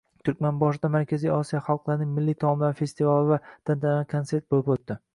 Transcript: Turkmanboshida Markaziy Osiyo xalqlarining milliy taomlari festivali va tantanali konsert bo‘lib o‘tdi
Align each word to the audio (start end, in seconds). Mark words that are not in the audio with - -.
Turkmanboshida 0.27 0.89
Markaziy 0.95 1.33
Osiyo 1.35 1.61
xalqlarining 1.69 2.17
milliy 2.17 2.39
taomlari 2.47 2.81
festivali 2.83 3.31
va 3.37 3.41
tantanali 3.51 4.13
konsert 4.17 4.53
bo‘lib 4.57 4.77
o‘tdi 4.79 5.03